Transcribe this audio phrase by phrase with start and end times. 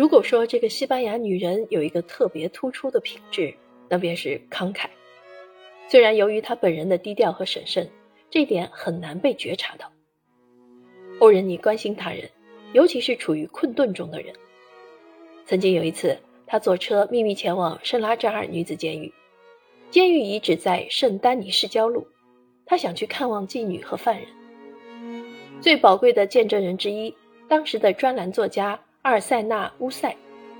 [0.00, 3.52] 如果说这个西班牙女人有一个特别突出的品质，
[3.86, 4.86] 那便是慷慨。
[5.90, 7.86] 虽然由于她本人的低调和审慎，
[8.30, 9.92] 这点很难被觉察到。
[11.18, 12.30] 欧仁妮关心他人，
[12.72, 14.32] 尤其是处于困顿中的人。
[15.44, 19.12] 曾经有一次，他坐车秘密前往圣拉扎尔女子监狱，
[19.90, 22.06] 监狱遗址在圣丹尼市郊路，
[22.64, 24.26] 他想去看望妓女和犯人。
[25.60, 27.14] 最宝贵的见证人之一，
[27.48, 28.80] 当时的专栏作家。
[29.02, 30.14] 阿尔塞纳·乌塞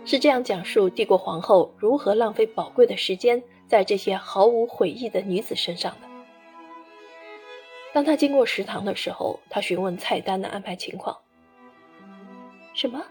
[0.07, 6.09] 是这样讲述帝国皇后如何浪费宝贵的时间在这些毫无悔意的女子身上的。
[7.93, 11.15] 当他经过食堂的时候，他询问菜单的安排情况。
[12.73, 13.05] 什么？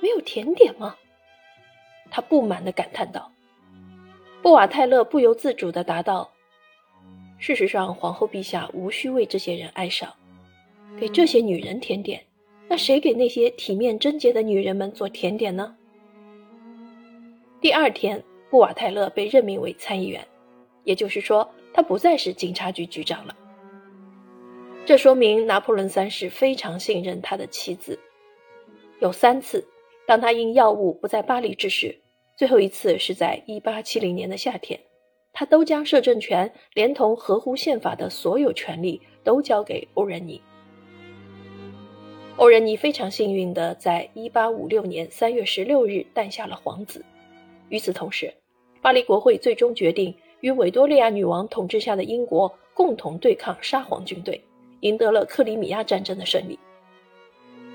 [0.00, 0.94] 没有甜点吗？
[2.08, 3.32] 他不满地感叹道。
[4.40, 6.30] 布瓦泰勒不由自主地答道
[7.40, 10.14] ：“事实上，皇后陛下无需为这些人哀伤，
[10.96, 12.22] 给这些女人甜点。”
[12.68, 15.76] 那谁给那些体面贞洁的女人们做甜点呢？
[17.60, 20.26] 第二天，布瓦泰勒被任命为参议员，
[20.84, 23.36] 也就是说，他不再是警察局局长了。
[24.84, 27.98] 这说明拿破仑三世非常信任他的妻子。
[29.00, 29.66] 有三次，
[30.06, 31.96] 当他因药物不在巴黎之时，
[32.36, 34.78] 最后一次是在1870年的夏天，
[35.32, 40.40] 他都将摄政权连同合乎宪法的所有权利都交给欧仁妮。
[42.38, 47.02] 欧仁妮非常幸运地在1856年3月16日诞下了皇子。
[47.70, 48.30] 与此同时，
[48.82, 54.38] 巴黎国会最终决定与维多利亚女王统治下的英国共同对抗沙皇军队，
[54.80, 56.58] 赢得了克里米亚战争的胜利。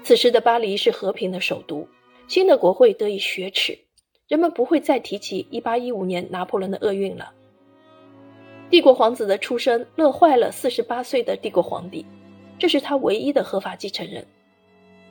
[0.04, 1.88] 此时的巴黎是和平的首都，
[2.28, 3.76] 新的国会得以雪耻，
[4.28, 7.34] 人们不会再提起1815年拿破仑的厄运了。
[8.70, 12.06] 帝国皇子的出生乐坏了48岁的帝国皇帝，
[12.60, 14.24] 这是他唯一的合法继承人。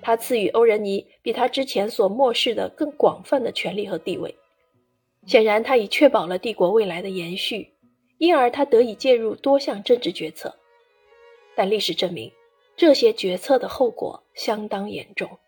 [0.03, 4.35] 他赐予欧仁尼比他之前所漠视的更广泛的权利和地位，
[5.27, 7.75] 显然他已确保了帝国未来的延续，
[8.19, 10.57] 因而他得以介入多项政治决策。
[11.55, 12.33] 但历史证明，
[12.77, 15.39] 这些决策的后果相当严重。